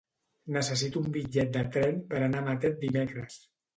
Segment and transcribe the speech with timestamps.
[0.55, 3.39] Necessito un bitllet de tren per anar a Matet dimecres.